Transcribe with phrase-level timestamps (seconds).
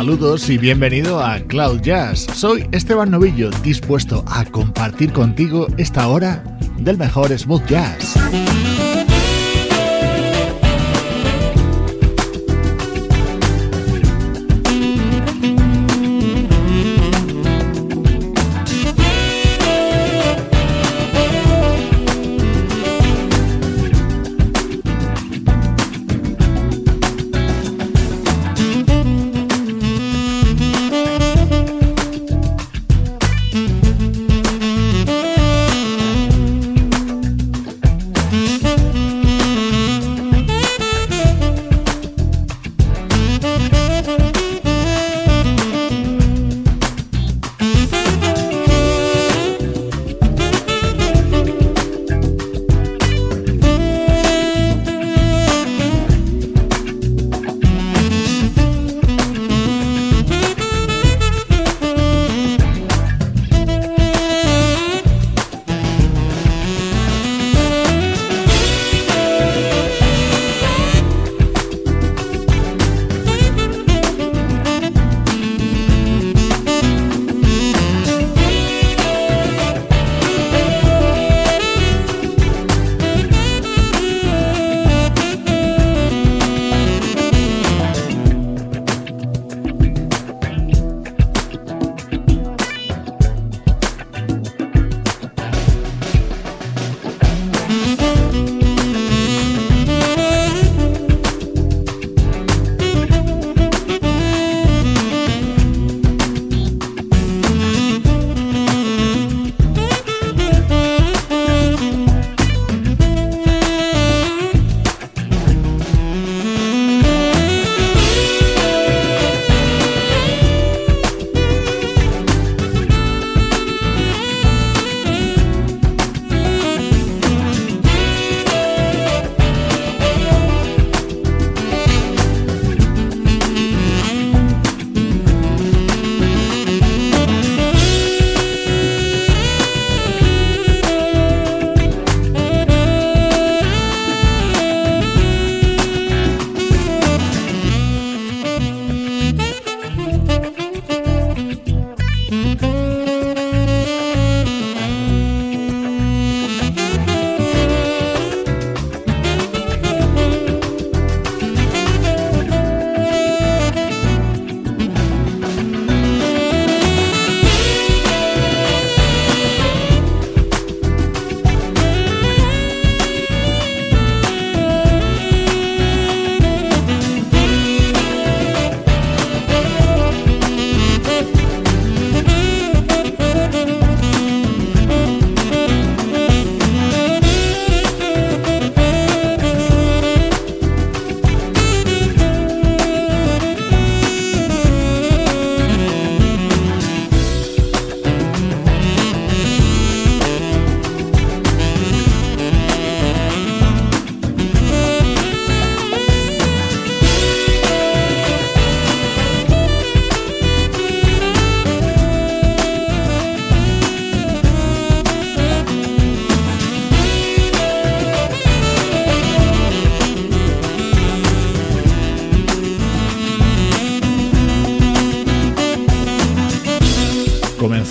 [0.00, 2.20] Saludos y bienvenido a Cloud Jazz.
[2.34, 6.42] Soy Esteban Novillo, dispuesto a compartir contigo esta hora
[6.78, 8.16] del mejor smooth jazz.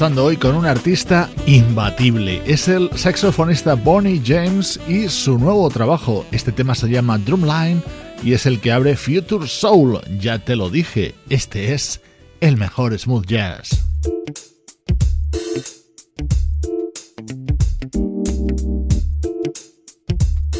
[0.01, 2.41] Hoy con un artista imbatible.
[2.45, 6.25] Es el saxofonista Bonnie James y su nuevo trabajo.
[6.31, 7.83] Este tema se llama Drumline
[8.23, 9.99] y es el que abre Future Soul.
[10.17, 11.99] Ya te lo dije, este es
[12.39, 13.85] el mejor smooth jazz.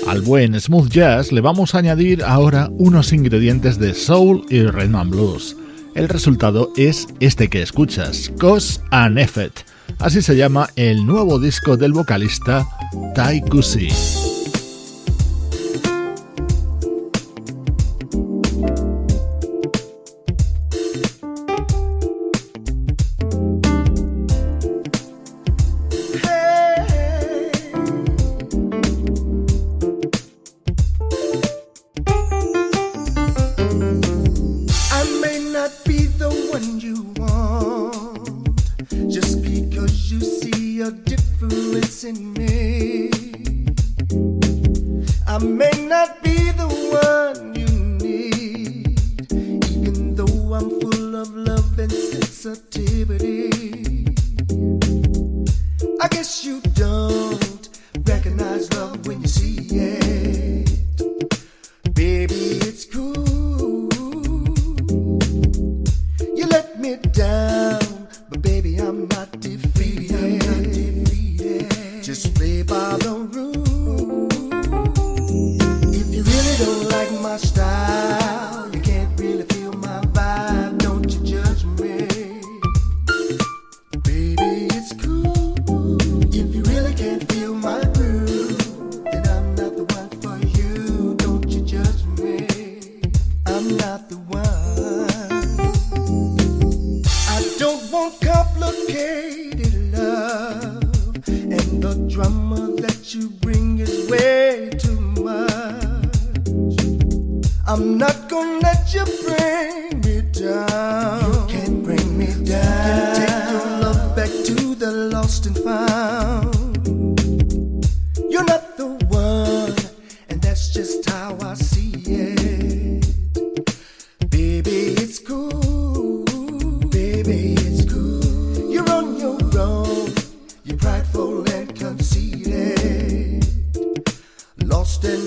[0.06, 5.10] Al buen smooth jazz le vamos a añadir ahora unos ingredientes de soul y rhythm
[5.10, 5.56] blues.
[6.00, 9.68] El resultado es este que escuchas, Cause and Effect.
[9.98, 12.66] Así se llama el nuevo disco del vocalista
[13.14, 13.90] Tai Kusi.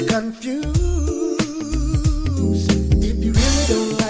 [0.06, 0.72] confused.
[3.04, 4.01] If you really don't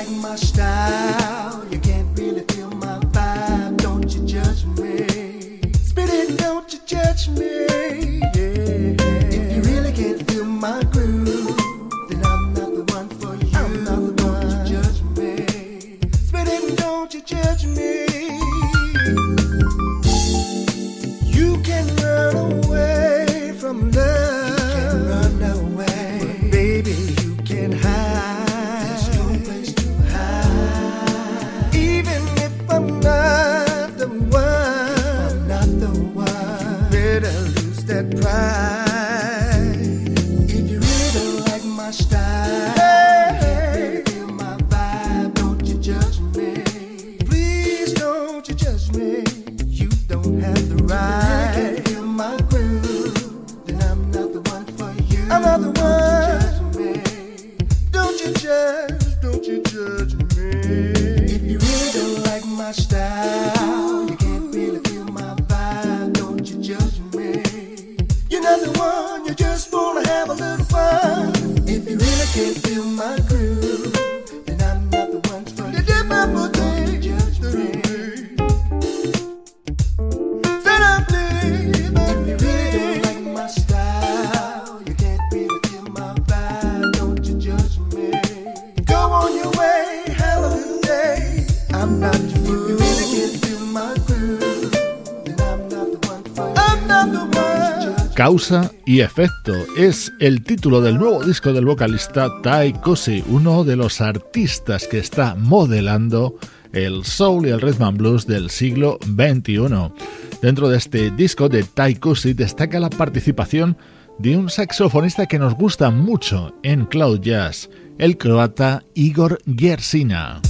[98.33, 103.77] Causa y efecto es el título del nuevo disco del vocalista Tai Kosi, uno de
[103.77, 106.39] los artistas que está modelando
[106.73, 109.93] el soul y el rhythm and blues del siglo XXI.
[110.41, 113.77] Dentro de este disco de Tai Kosi destaca la participación
[114.19, 120.41] de un saxofonista que nos gusta mucho en Cloud Jazz, el croata Igor Gersina.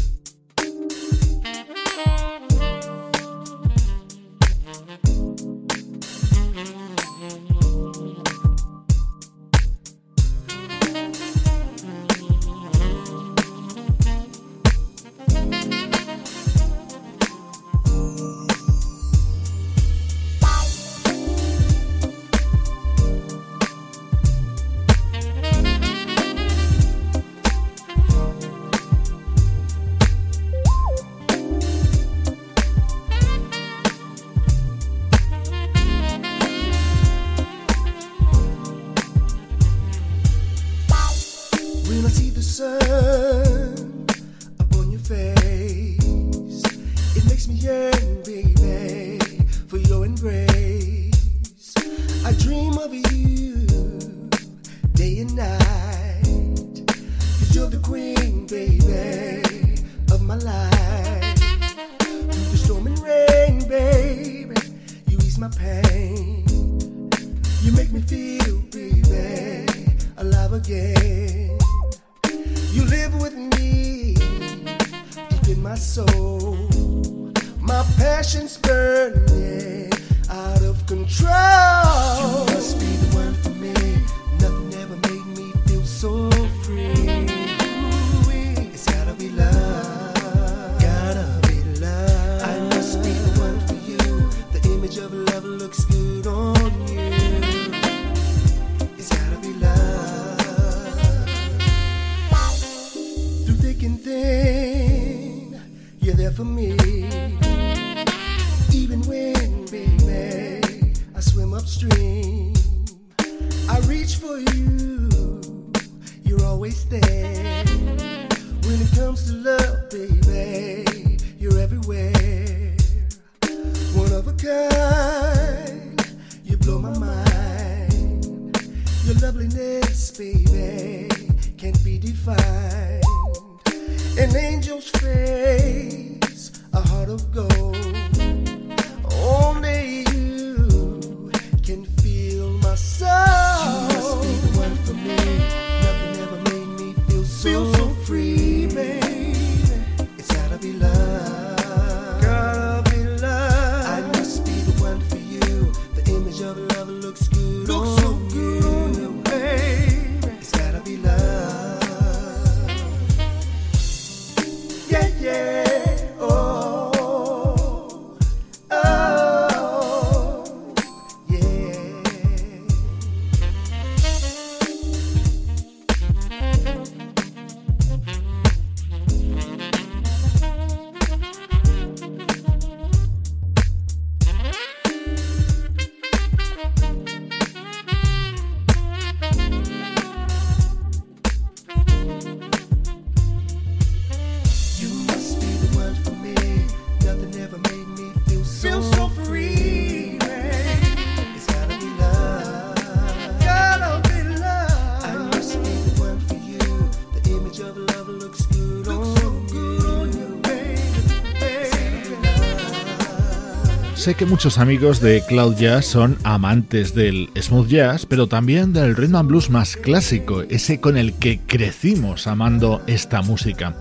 [214.03, 218.97] Sé que muchos amigos de Cloud Jazz son amantes del smooth jazz, pero también del
[218.97, 223.77] rhythm and blues más clásico, ese con el que crecimos amando esta música.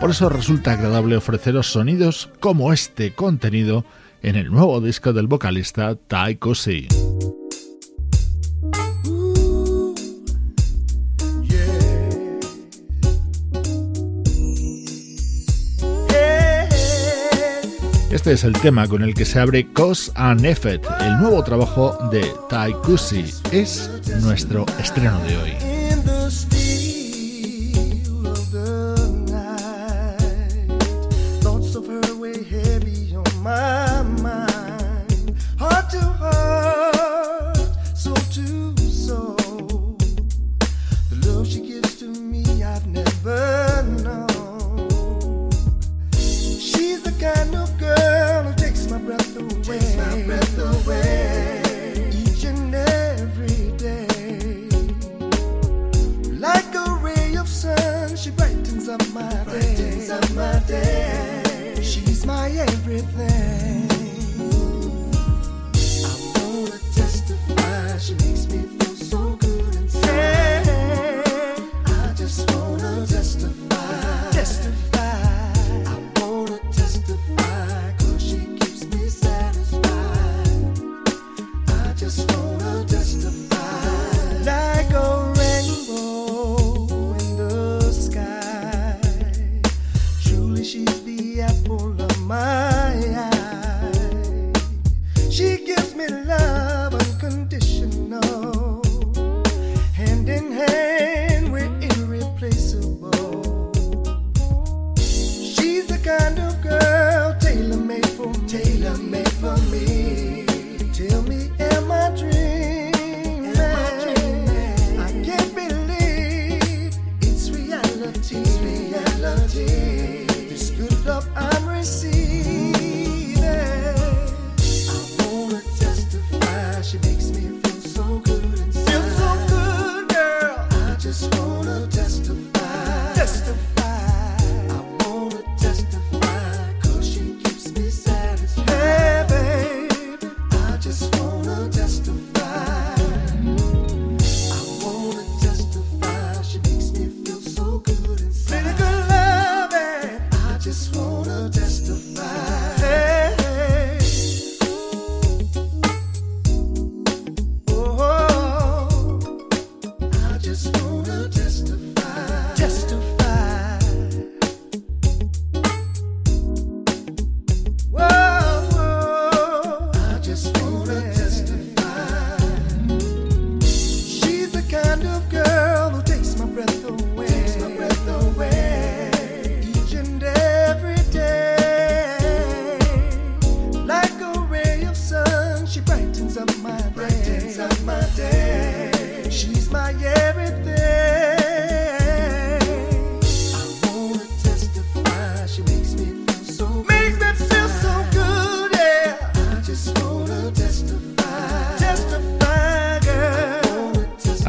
[0.00, 3.84] Por eso resulta agradable ofreceros sonidos como este contenido
[4.22, 6.88] en el nuevo disco del vocalista Ty Cosi.
[18.16, 21.98] Este es el tema con el que se abre Cause and Effect, el nuevo trabajo
[22.10, 22.24] de
[22.82, 23.26] Kusi.
[23.52, 23.90] Es
[24.22, 25.65] nuestro estreno de hoy.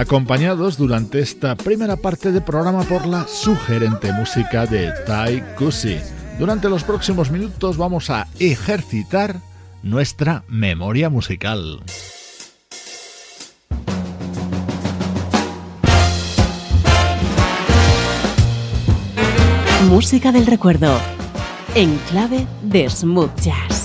[0.08, 5.98] Acompañados durante esta primera parte de programa por la sugerente música de Tai Kusi.
[6.40, 9.42] Durante los próximos minutos vamos a ejercitar
[9.84, 11.84] nuestra memoria musical.
[19.90, 20.98] Música del recuerdo
[21.76, 23.77] en clave de smooth jazz.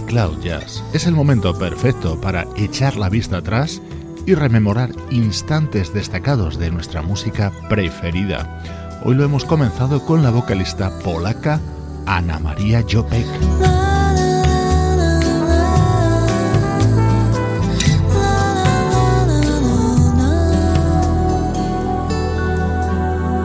[0.00, 0.82] Cloud Jazz.
[0.92, 3.80] Es el momento perfecto para echar la vista atrás
[4.26, 8.62] y rememorar instantes destacados de nuestra música preferida.
[9.04, 11.60] Hoy lo hemos comenzado con la vocalista polaca
[12.06, 13.26] Ana María Jopek.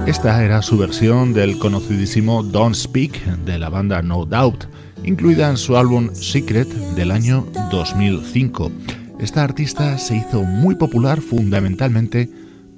[0.07, 4.70] Esta era su versión del conocidísimo Don't Speak de la banda No Doubt
[5.03, 8.71] incluida en su álbum Secret del año 2005.
[9.19, 12.29] Esta artista se hizo muy popular fundamentalmente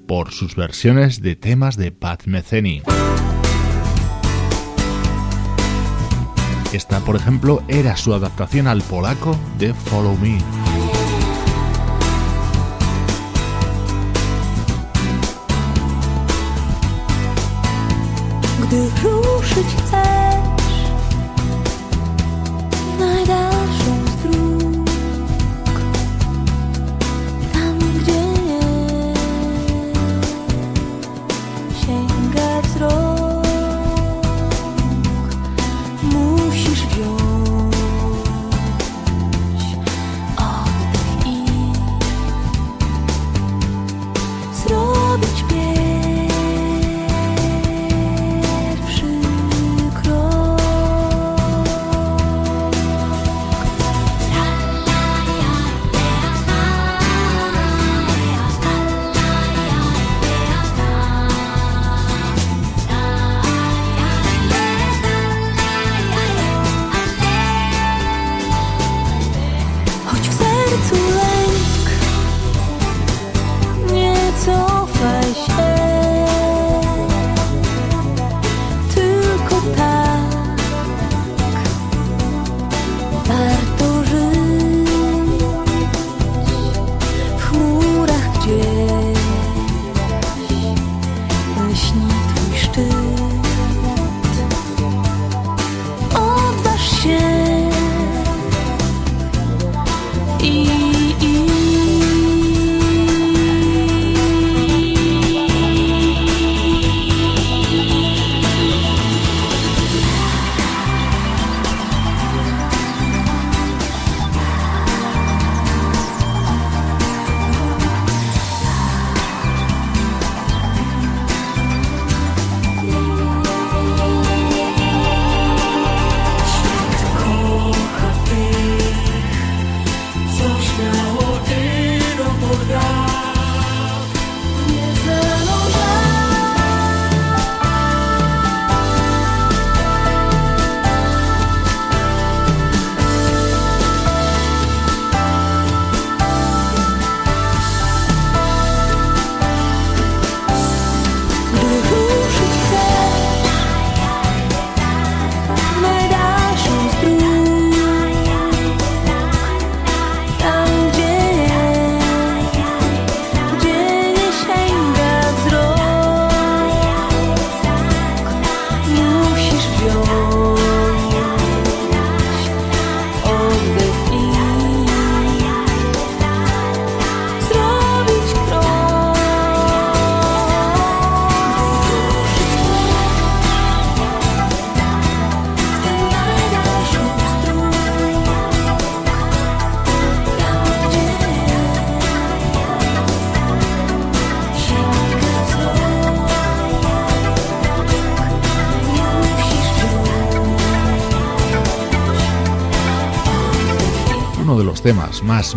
[0.07, 2.81] por sus versiones de temas de Pat Metheny.
[6.73, 10.39] Esta, por ejemplo, era su adaptación al polaco de Follow Me.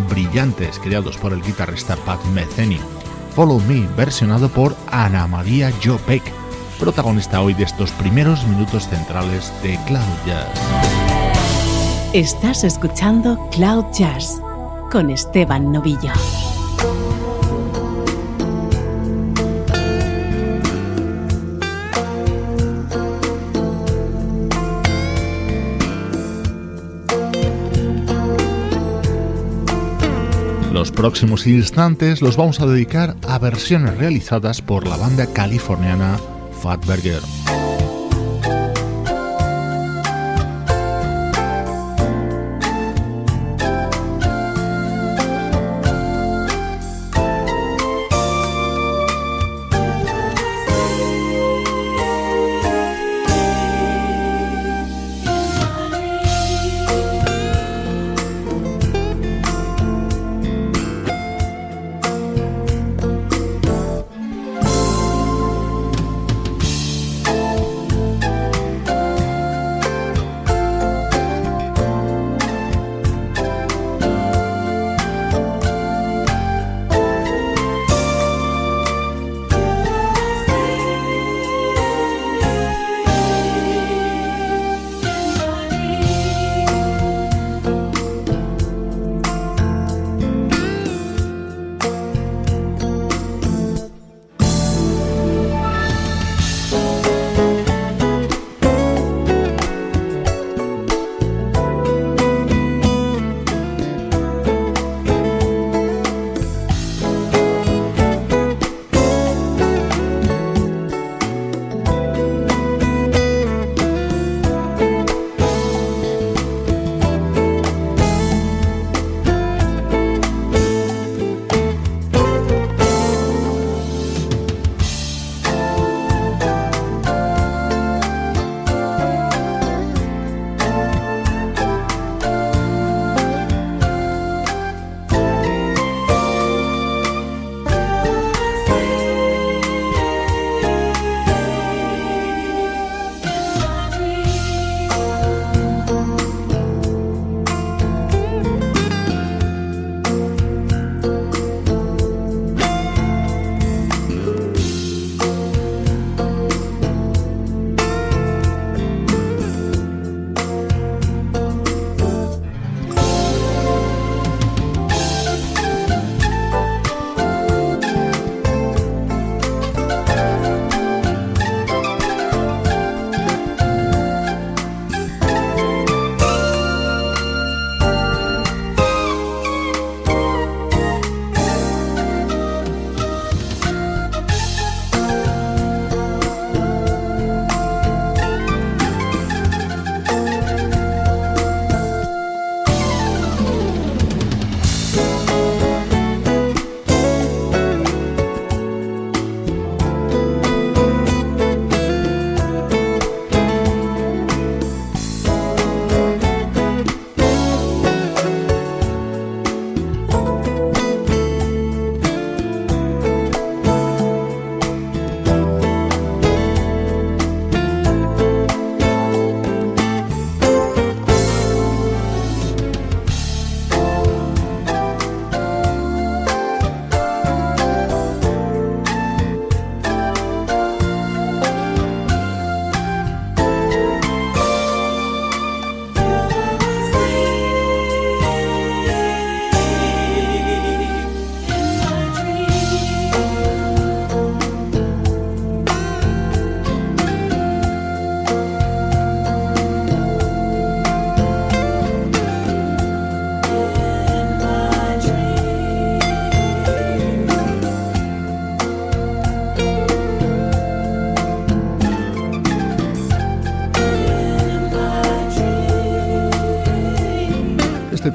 [0.08, 2.80] Brillantes creados por el guitarrista Pat Metheny.
[3.34, 6.22] Follow Me, versionado por Ana María Jopek,
[6.78, 10.48] protagonista hoy de estos primeros minutos centrales de Cloud Jazz.
[12.12, 14.40] Estás escuchando Cloud Jazz
[14.90, 16.12] con Esteban Novillo.
[31.06, 36.18] Próximos instantes los vamos a dedicar a versiones realizadas por la banda californiana
[36.60, 37.20] Fatburger.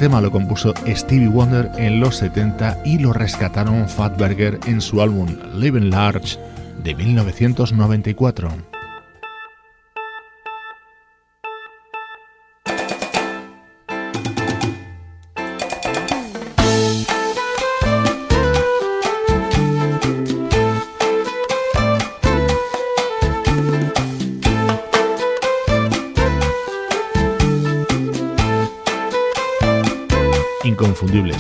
[0.01, 5.27] Tema lo compuso Stevie Wonder en los 70 y lo rescataron Fatberger en su álbum
[5.53, 6.39] Living Large
[6.83, 8.49] de 1994.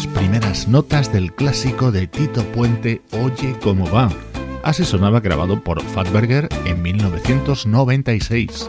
[0.07, 4.09] Primeras notas del clásico de Tito Puente Oye cómo va.
[4.63, 8.67] Así sonaba grabado por Fatberger en 1996.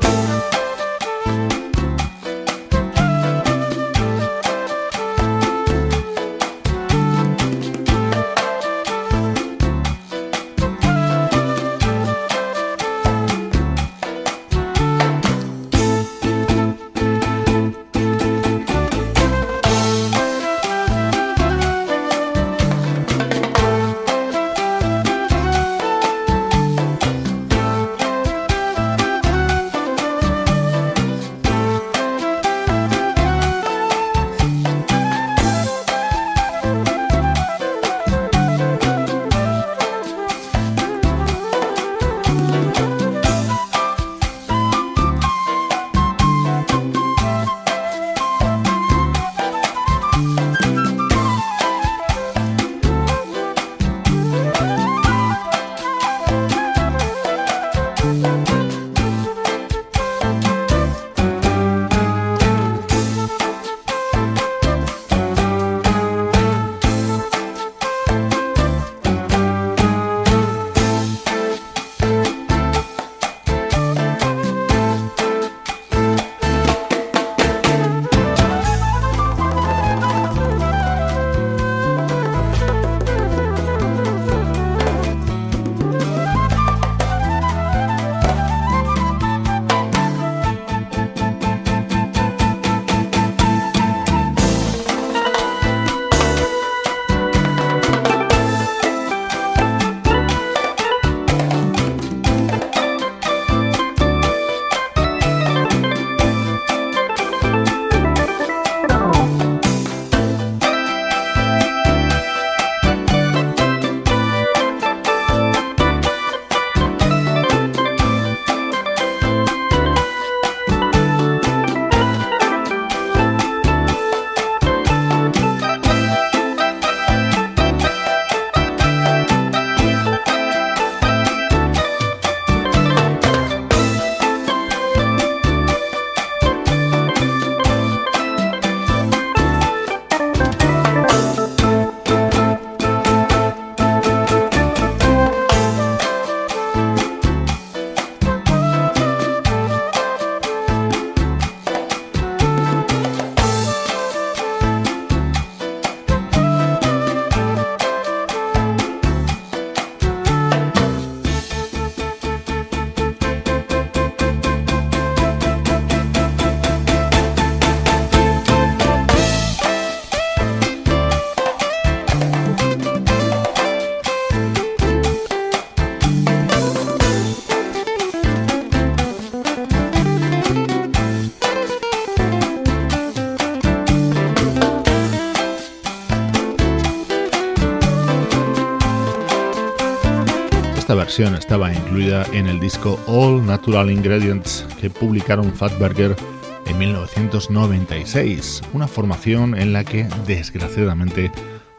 [191.20, 196.16] Estaba incluida en el disco All Natural Ingredients que publicaron Fatberger
[196.64, 201.30] en 1996, una formación en la que desgraciadamente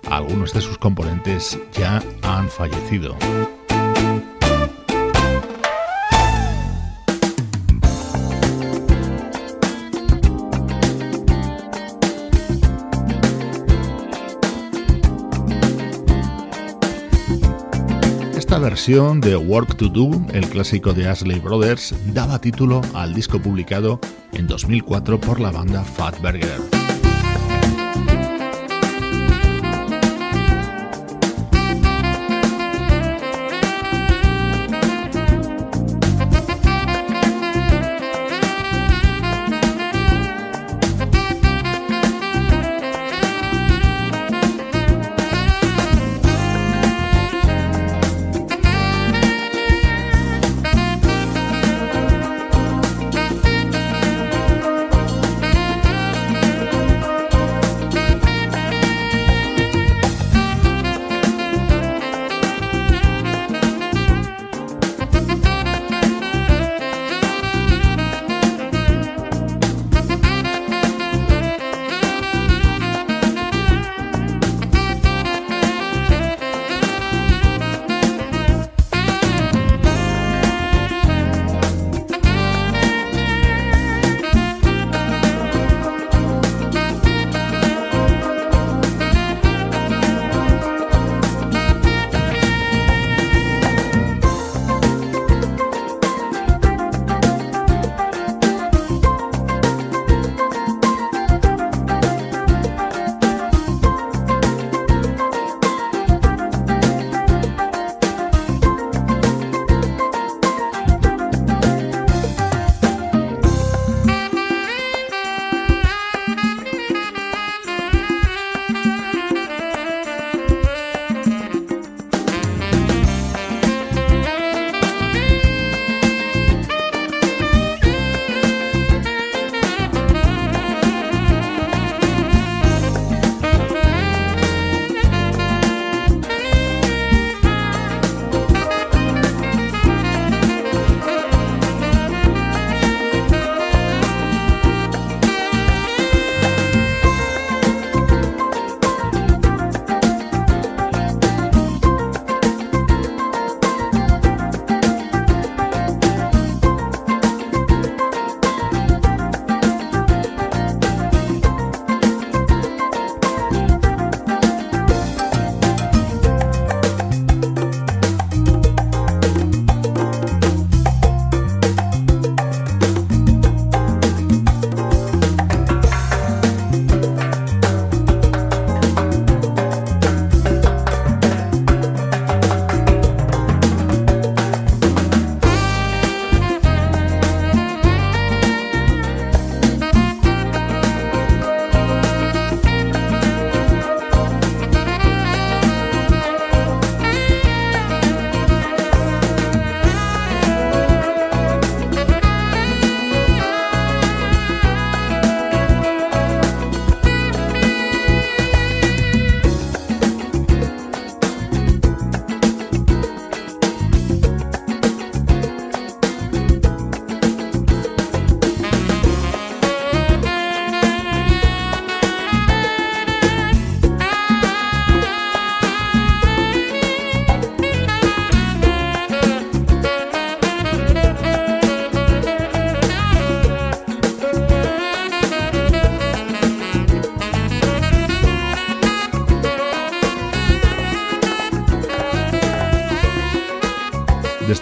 [0.08, 3.17] algunos de sus componentes ya han fallecido.
[18.73, 23.99] Versión de Work to Do, el clásico de Ashley Brothers, daba título al disco publicado
[24.31, 26.82] en 2004 por la banda Fatburger.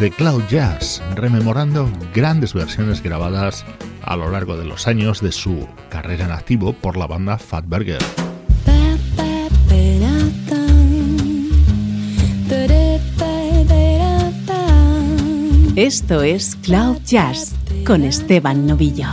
[0.02, 3.64] Desde Cloud Jazz, rememorando grandes versiones grabadas
[4.02, 8.00] a lo largo de los años de su carrera en activo por la banda Fatburger.
[15.76, 17.54] Esto es Cloud Jazz
[17.86, 19.10] con Esteban Novillo.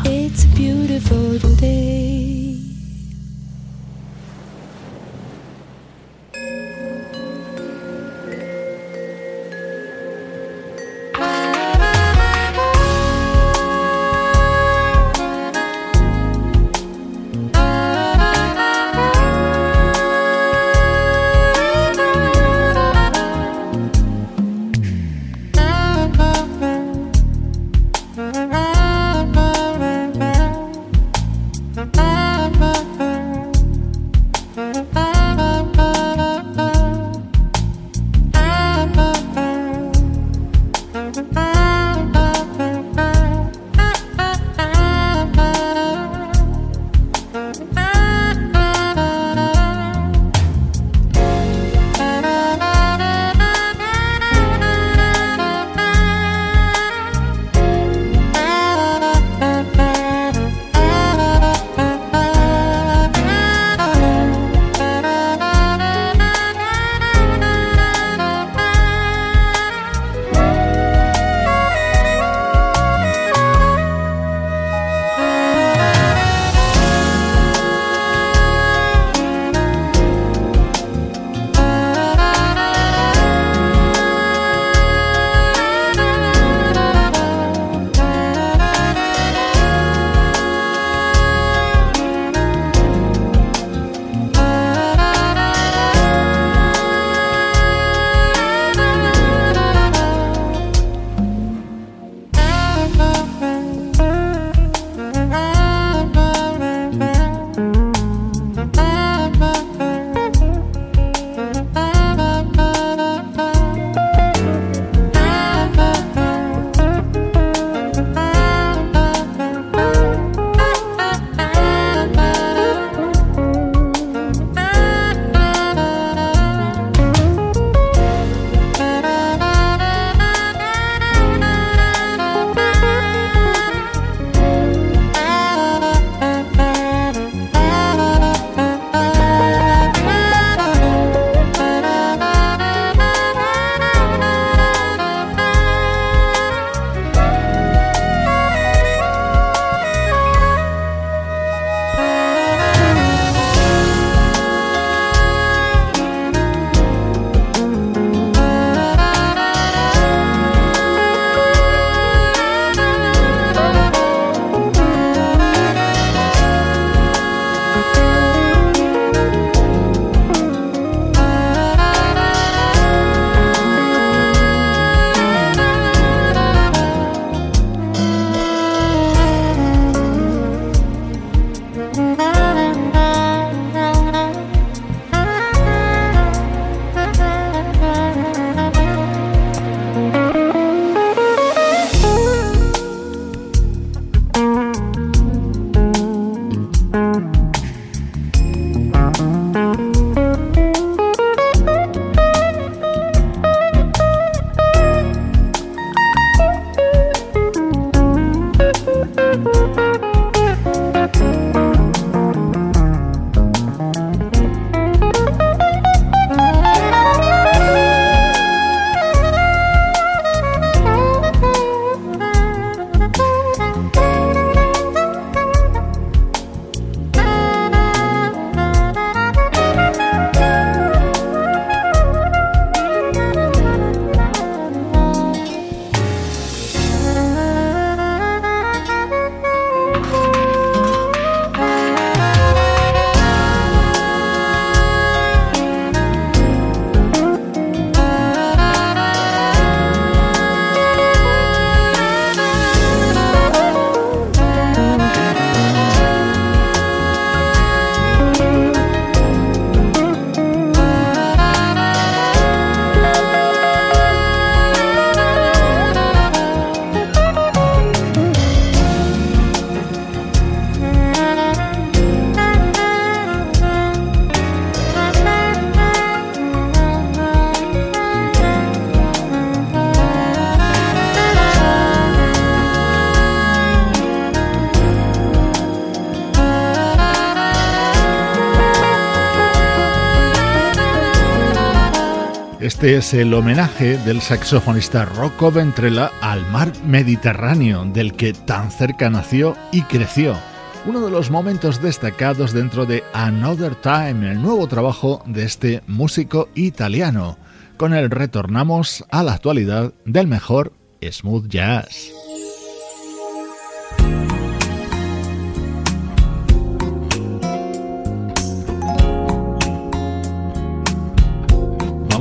[292.69, 299.09] Este es el homenaje del saxofonista Rocco Ventrella al mar Mediterráneo, del que tan cerca
[299.09, 300.37] nació y creció.
[300.85, 306.51] Uno de los momentos destacados dentro de Another Time, el nuevo trabajo de este músico
[306.55, 307.39] italiano.
[307.79, 312.12] Con él retornamos a la actualidad del mejor smooth jazz.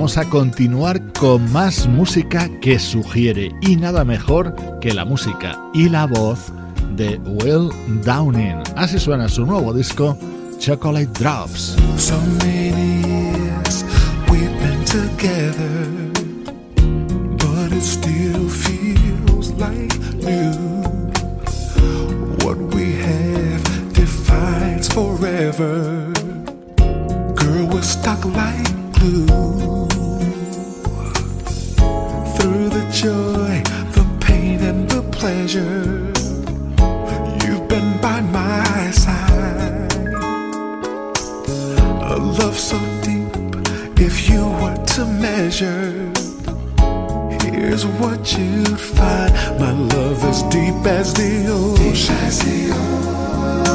[0.07, 5.89] Vamos a continuar con más música que sugiere y nada mejor que la música y
[5.89, 6.53] la voz
[6.95, 7.69] de Will
[8.05, 8.63] Downing.
[8.77, 10.17] Así suena su nuevo disco
[10.59, 11.75] Chocolate Drops.
[11.97, 13.83] So many years
[14.31, 15.89] we've been together,
[17.35, 19.93] but it still feels like
[20.23, 20.53] new.
[22.45, 26.13] What we have defines forever.
[27.35, 29.86] Girl, we're stuck like glue.
[33.01, 33.61] Joy,
[33.93, 36.11] the pain, and the pleasure.
[37.45, 39.93] You've been by my side.
[42.01, 43.29] A love so deep,
[43.99, 46.11] if you were to measure,
[47.43, 49.31] here's what you'd find.
[49.59, 52.15] My love is deep as the ocean.
[52.25, 52.73] As the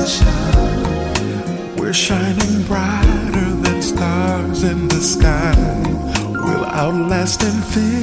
[0.01, 1.77] ocean.
[1.77, 5.83] We're shining brighter than stars in the sky
[6.43, 8.03] will outlast infinity.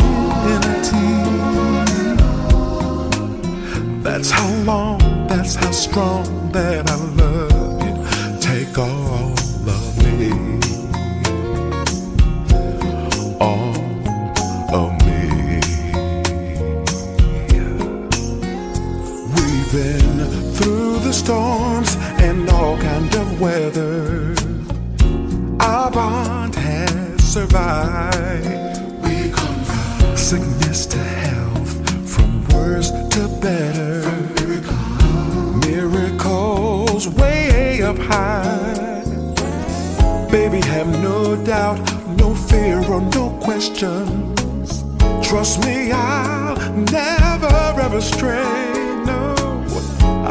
[4.01, 7.95] That's how long, that's how strong that I love you.
[8.41, 9.18] Take all
[43.59, 44.85] questions.
[45.21, 49.03] Trust me, I'll never ever stray.
[49.03, 49.35] No,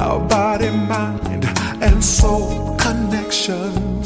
[0.03, 1.45] our body, mind,
[1.83, 4.01] and soul connection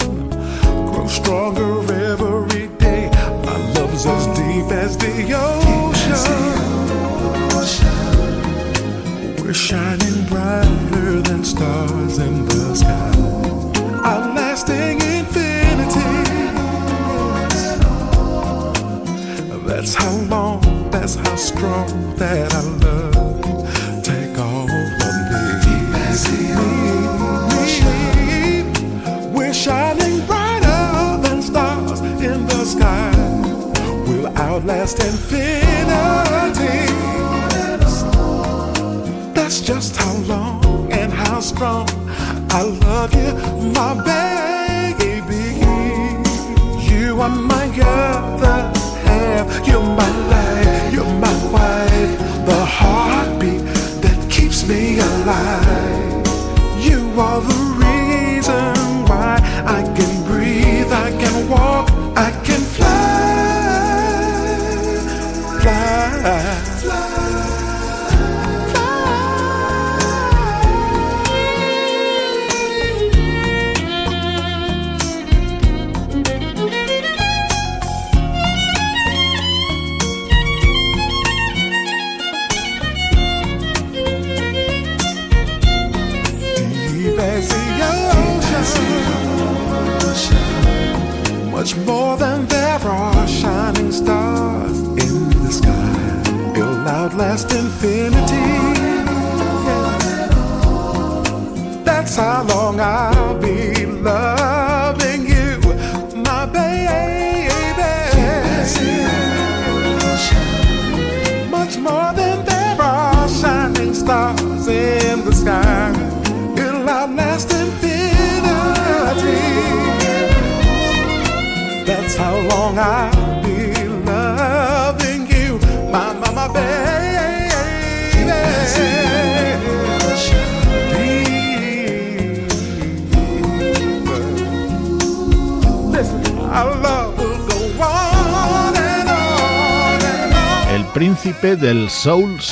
[0.91, 1.79] grow stronger
[2.11, 3.11] every day.
[3.47, 5.15] My love's as deep as the
[5.47, 6.43] ocean.
[9.41, 13.13] We're shining brighter than stars in the sky.
[14.05, 15.02] Our lasting
[19.93, 23.15] That's how long, that's how strong that I love.
[23.45, 24.01] you.
[24.01, 25.51] Take all of me.
[29.35, 33.13] We're shining brighter than stars in the sky.
[34.09, 36.87] We'll outlast infinity.
[39.35, 41.87] That's just how long and how strong
[42.51, 43.35] I love you,
[43.75, 45.61] my baby.
[46.91, 48.32] You are my other
[57.23, 57.72] of the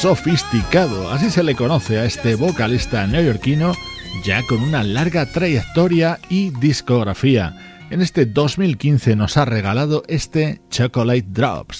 [0.01, 3.75] sofisticado, así se le conoce a este vocalista neoyorquino
[4.25, 7.55] ya con una larga trayectoria y discografía.
[7.91, 11.80] en este 2015 nos ha regalado este Chocolate Drops.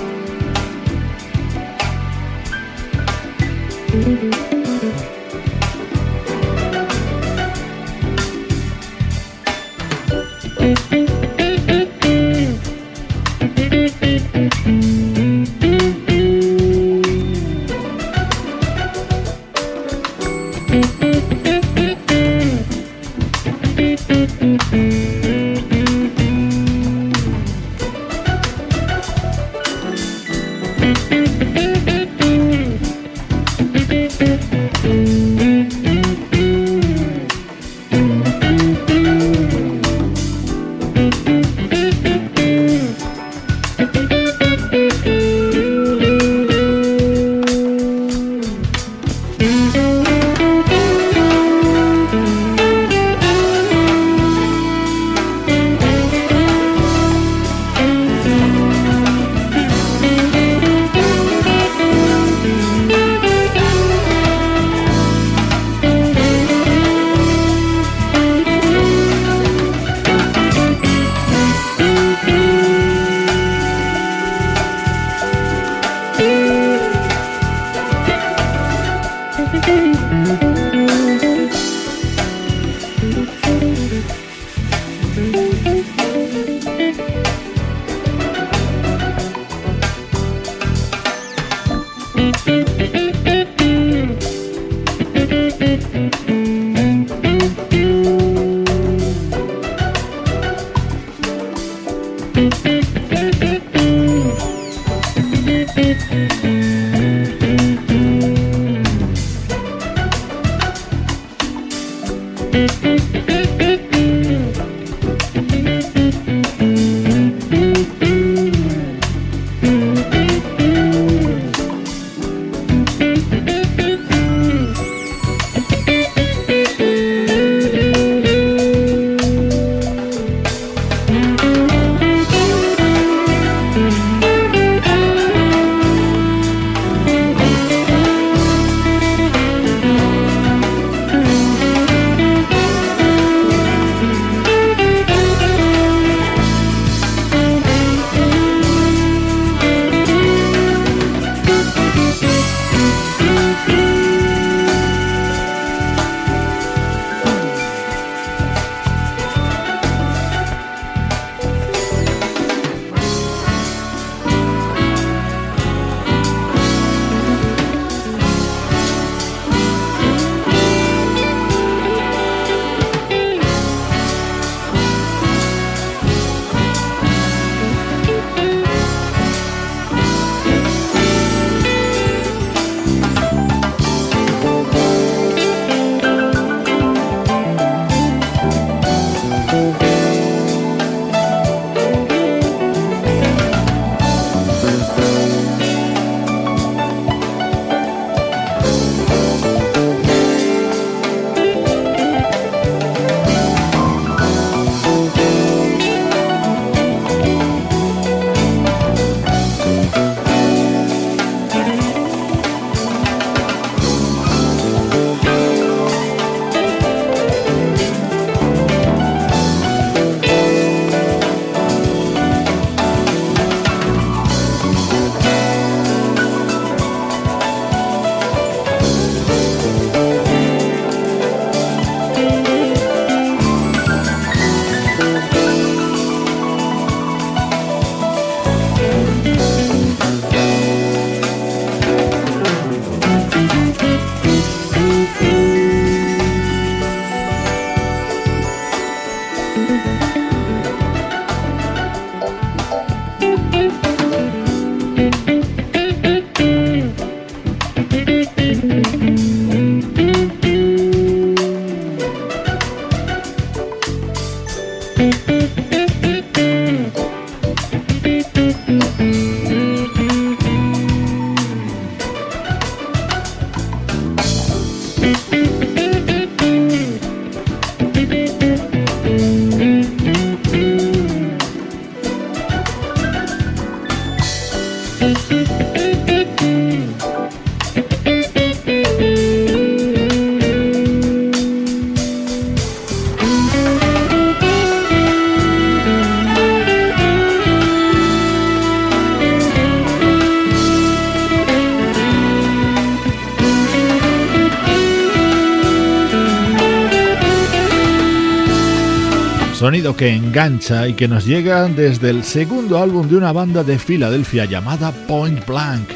[310.01, 314.45] Que engancha y que nos llega desde el segundo álbum de una banda de Filadelfia
[314.45, 315.89] llamada Point Blank.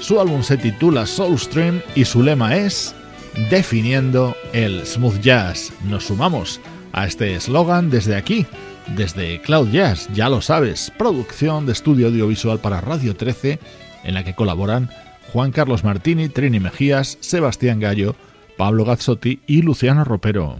[0.00, 2.94] Su álbum se titula Soulstream y su lema es
[3.50, 5.74] Definiendo el smooth jazz.
[5.84, 6.58] Nos sumamos
[6.92, 8.46] a este eslogan desde aquí,
[8.96, 13.58] desde Cloud Jazz, ya lo sabes, producción de estudio audiovisual para Radio 13,
[14.04, 14.88] en la que colaboran
[15.34, 18.16] Juan Carlos Martini, Trini Mejías, Sebastián Gallo,
[18.56, 20.56] Pablo Gazzotti y Luciano Ropero.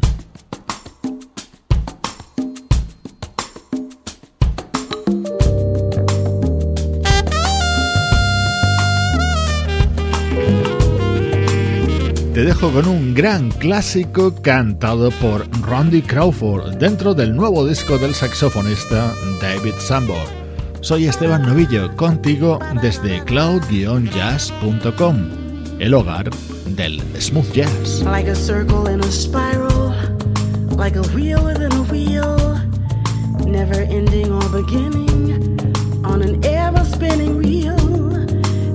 [12.41, 18.15] Te dejo con un gran clásico cantado por Randy Crawford dentro del nuevo disco del
[18.15, 19.13] saxofonista
[19.43, 20.27] David Sambor.
[20.81, 25.17] Soy Esteban Novillo, contigo desde cloud-jazz.com,
[25.81, 26.31] el hogar
[26.69, 28.01] del smooth jazz.
[28.05, 29.93] Like a circle in a spiral,
[30.79, 32.39] like a wheel within a wheel,
[33.45, 35.61] never ending or beginning
[36.07, 37.77] on an ever spinning wheel,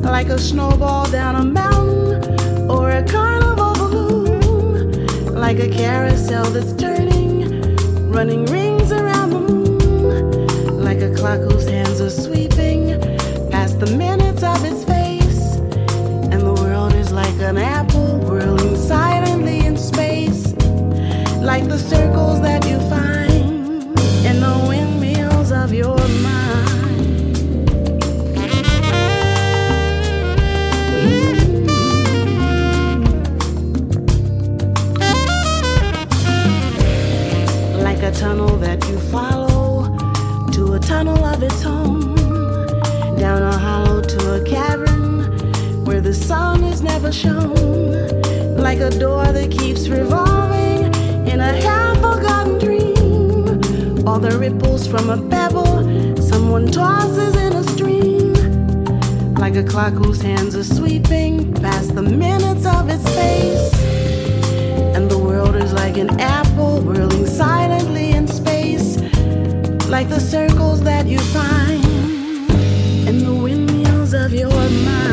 [0.04, 3.55] like a snowball down a mountain or a carnival
[5.46, 7.76] like a carousel that's turning,
[8.10, 12.45] running rings around the moon, like a clock whose hands are sweeping
[38.26, 39.96] tunnel that you follow
[40.52, 42.16] to a tunnel of its own,
[43.20, 45.32] down a hollow to a cavern
[45.86, 47.54] where the sun is never shown,
[48.58, 50.86] like a door that keeps revolving
[51.28, 55.76] in a half forgotten dream, or the ripples from a pebble
[56.20, 58.34] someone tosses in a stream,
[59.36, 63.72] like a clock whose hands are sweeping past the minutes of its face.
[64.96, 67.28] And the world is like an apple whirling
[69.96, 71.86] like the circles that you find
[73.08, 75.05] in the windmills of your mind.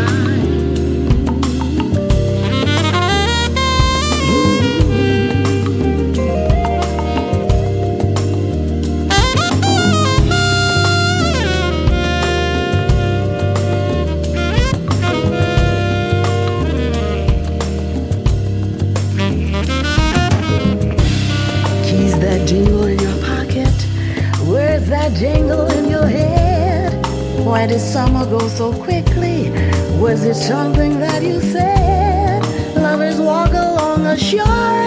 [27.63, 29.51] Why did summer go so quickly?
[30.01, 32.43] Was it something that you said?
[32.75, 34.43] Lovers walk along a shore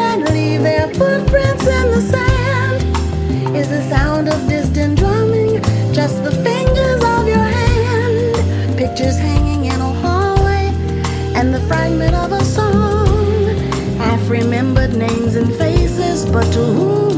[0.10, 3.56] and leave their footprints in the sand.
[3.56, 5.64] Is the sound of distant drumming
[5.94, 8.78] just the fingers of your hand?
[8.78, 10.68] Pictures hanging in a hallway
[11.34, 13.56] and the fragment of a song.
[14.00, 17.15] Half remembered names and faces, but to whom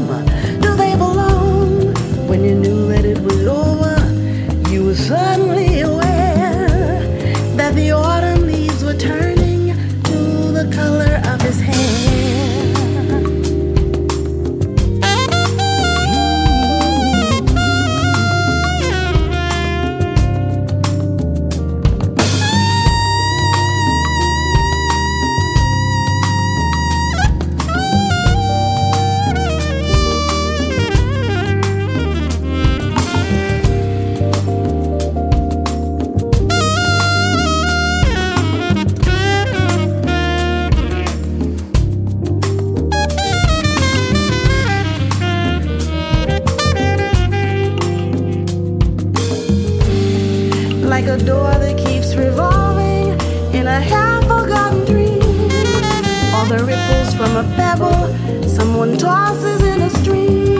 [51.98, 53.08] keeps revolving
[53.52, 55.20] in a half forgotten dream.
[56.32, 60.58] All the ripples from a pebble someone tosses in a stream.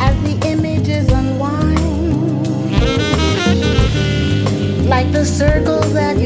[0.00, 2.46] As the images unwind,
[4.88, 6.25] like the circles that you.